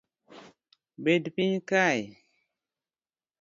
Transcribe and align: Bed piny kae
Bed 1.03 1.23
piny 1.35 1.55
kae 1.69 1.99